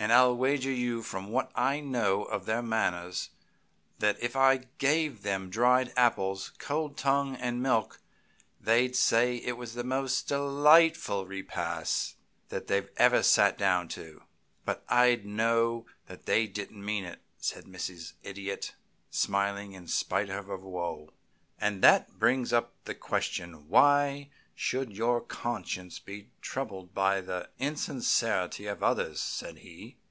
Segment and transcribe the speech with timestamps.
[0.00, 3.30] And I'll wager you from what I know of their manners
[3.98, 8.00] that if you gave them dried apples, cold tongue, and milk
[8.60, 12.14] they'd say it was the most delightful repast
[12.48, 14.22] they ever sat down to."
[14.64, 18.12] "But I'd know they didn't mean it," said Mrs.
[18.22, 18.76] Idiot,
[19.10, 21.10] smiling in spite of her woe.
[21.60, 24.30] "And that brings up the question, why
[24.60, 29.96] should your conscience be troubled by the insincerity of others?" said he.